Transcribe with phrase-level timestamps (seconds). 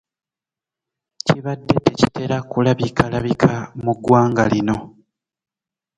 [1.25, 3.53] Kibadde tekitera kulabikalabika
[3.83, 4.77] mu ggwanga lino.